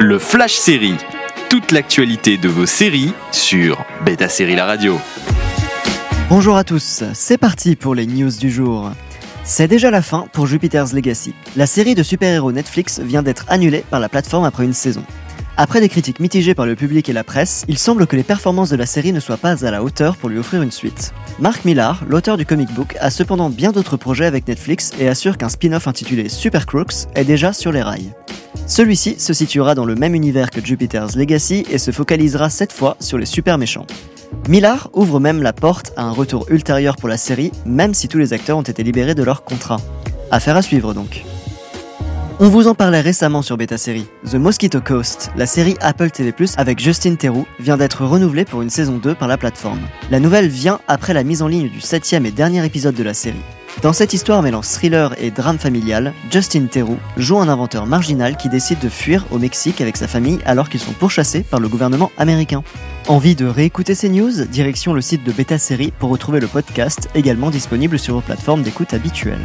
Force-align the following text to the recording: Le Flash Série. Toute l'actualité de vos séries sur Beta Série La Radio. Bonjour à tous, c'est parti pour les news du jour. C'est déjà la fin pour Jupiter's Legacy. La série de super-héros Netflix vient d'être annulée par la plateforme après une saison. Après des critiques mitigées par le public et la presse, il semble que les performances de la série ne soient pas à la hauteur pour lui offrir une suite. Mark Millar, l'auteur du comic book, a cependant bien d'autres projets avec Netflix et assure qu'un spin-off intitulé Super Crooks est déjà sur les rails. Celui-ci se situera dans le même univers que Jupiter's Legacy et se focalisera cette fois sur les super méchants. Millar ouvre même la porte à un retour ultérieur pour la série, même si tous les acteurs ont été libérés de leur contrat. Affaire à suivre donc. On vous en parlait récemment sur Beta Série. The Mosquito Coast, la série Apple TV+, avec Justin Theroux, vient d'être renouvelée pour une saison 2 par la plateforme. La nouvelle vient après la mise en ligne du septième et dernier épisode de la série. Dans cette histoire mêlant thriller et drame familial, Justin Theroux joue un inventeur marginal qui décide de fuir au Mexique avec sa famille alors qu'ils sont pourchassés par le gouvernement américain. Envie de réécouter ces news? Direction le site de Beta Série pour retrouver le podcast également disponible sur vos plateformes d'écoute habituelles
Le 0.00 0.20
Flash 0.20 0.54
Série. 0.54 0.94
Toute 1.50 1.72
l'actualité 1.72 2.36
de 2.36 2.48
vos 2.48 2.66
séries 2.66 3.12
sur 3.32 3.84
Beta 4.04 4.28
Série 4.28 4.54
La 4.54 4.64
Radio. 4.64 4.96
Bonjour 6.28 6.56
à 6.56 6.62
tous, 6.62 7.02
c'est 7.14 7.36
parti 7.36 7.74
pour 7.74 7.96
les 7.96 8.06
news 8.06 8.30
du 8.30 8.48
jour. 8.48 8.92
C'est 9.42 9.66
déjà 9.66 9.90
la 9.90 10.00
fin 10.00 10.28
pour 10.32 10.46
Jupiter's 10.46 10.92
Legacy. 10.92 11.34
La 11.56 11.66
série 11.66 11.96
de 11.96 12.04
super-héros 12.04 12.52
Netflix 12.52 13.00
vient 13.00 13.24
d'être 13.24 13.44
annulée 13.48 13.84
par 13.90 13.98
la 13.98 14.08
plateforme 14.08 14.44
après 14.44 14.64
une 14.64 14.72
saison. 14.72 15.02
Après 15.56 15.80
des 15.80 15.88
critiques 15.88 16.20
mitigées 16.20 16.54
par 16.54 16.66
le 16.66 16.76
public 16.76 17.08
et 17.08 17.12
la 17.12 17.24
presse, 17.24 17.64
il 17.66 17.76
semble 17.76 18.06
que 18.06 18.14
les 18.14 18.22
performances 18.22 18.70
de 18.70 18.76
la 18.76 18.86
série 18.86 19.12
ne 19.12 19.18
soient 19.18 19.36
pas 19.36 19.66
à 19.66 19.70
la 19.72 19.82
hauteur 19.82 20.16
pour 20.16 20.28
lui 20.28 20.38
offrir 20.38 20.62
une 20.62 20.70
suite. 20.70 21.12
Mark 21.40 21.64
Millar, 21.64 22.04
l'auteur 22.06 22.36
du 22.36 22.46
comic 22.46 22.72
book, 22.72 22.94
a 23.00 23.10
cependant 23.10 23.50
bien 23.50 23.72
d'autres 23.72 23.96
projets 23.96 24.26
avec 24.26 24.46
Netflix 24.46 24.92
et 25.00 25.08
assure 25.08 25.36
qu'un 25.36 25.48
spin-off 25.48 25.88
intitulé 25.88 26.28
Super 26.28 26.66
Crooks 26.66 27.08
est 27.16 27.24
déjà 27.24 27.52
sur 27.52 27.72
les 27.72 27.82
rails. 27.82 28.12
Celui-ci 28.68 29.18
se 29.18 29.32
situera 29.32 29.74
dans 29.74 29.86
le 29.86 29.94
même 29.94 30.14
univers 30.14 30.50
que 30.50 30.64
Jupiter's 30.64 31.16
Legacy 31.16 31.64
et 31.70 31.78
se 31.78 31.90
focalisera 31.90 32.50
cette 32.50 32.72
fois 32.72 32.98
sur 33.00 33.16
les 33.16 33.24
super 33.24 33.56
méchants. 33.56 33.86
Millar 34.46 34.90
ouvre 34.92 35.20
même 35.20 35.42
la 35.42 35.54
porte 35.54 35.92
à 35.96 36.02
un 36.02 36.10
retour 36.10 36.44
ultérieur 36.50 36.96
pour 36.96 37.08
la 37.08 37.16
série, 37.16 37.50
même 37.64 37.94
si 37.94 38.08
tous 38.08 38.18
les 38.18 38.34
acteurs 38.34 38.58
ont 38.58 38.62
été 38.62 38.82
libérés 38.82 39.14
de 39.14 39.22
leur 39.22 39.42
contrat. 39.42 39.78
Affaire 40.30 40.56
à 40.56 40.62
suivre 40.62 40.92
donc. 40.92 41.24
On 42.40 42.50
vous 42.50 42.68
en 42.68 42.74
parlait 42.76 43.00
récemment 43.00 43.42
sur 43.42 43.56
Beta 43.56 43.76
Série. 43.76 44.06
The 44.24 44.36
Mosquito 44.36 44.80
Coast, 44.80 45.32
la 45.34 45.44
série 45.44 45.76
Apple 45.80 46.12
TV+, 46.12 46.32
avec 46.56 46.78
Justin 46.78 47.16
Theroux, 47.16 47.48
vient 47.58 47.76
d'être 47.76 48.04
renouvelée 48.04 48.44
pour 48.44 48.62
une 48.62 48.70
saison 48.70 48.98
2 48.98 49.16
par 49.16 49.26
la 49.26 49.36
plateforme. 49.36 49.80
La 50.12 50.20
nouvelle 50.20 50.46
vient 50.46 50.78
après 50.86 51.14
la 51.14 51.24
mise 51.24 51.42
en 51.42 51.48
ligne 51.48 51.68
du 51.68 51.80
septième 51.80 52.26
et 52.26 52.30
dernier 52.30 52.64
épisode 52.64 52.94
de 52.94 53.02
la 53.02 53.12
série. 53.12 53.42
Dans 53.82 53.92
cette 53.92 54.12
histoire 54.12 54.40
mêlant 54.42 54.62
thriller 54.62 55.20
et 55.20 55.32
drame 55.32 55.58
familial, 55.58 56.12
Justin 56.30 56.66
Theroux 56.66 57.00
joue 57.16 57.40
un 57.40 57.48
inventeur 57.48 57.86
marginal 57.86 58.36
qui 58.36 58.48
décide 58.48 58.78
de 58.78 58.88
fuir 58.88 59.24
au 59.32 59.38
Mexique 59.38 59.80
avec 59.80 59.96
sa 59.96 60.06
famille 60.06 60.38
alors 60.44 60.68
qu'ils 60.68 60.78
sont 60.78 60.92
pourchassés 60.92 61.42
par 61.42 61.58
le 61.58 61.66
gouvernement 61.66 62.12
américain. 62.18 62.62
Envie 63.08 63.34
de 63.34 63.46
réécouter 63.46 63.96
ces 63.96 64.10
news? 64.10 64.44
Direction 64.44 64.92
le 64.92 65.00
site 65.00 65.24
de 65.24 65.32
Beta 65.32 65.58
Série 65.58 65.92
pour 65.98 66.10
retrouver 66.10 66.38
le 66.38 66.46
podcast 66.46 67.08
également 67.16 67.50
disponible 67.50 67.98
sur 67.98 68.14
vos 68.14 68.20
plateformes 68.20 68.62
d'écoute 68.62 68.94
habituelles 68.94 69.44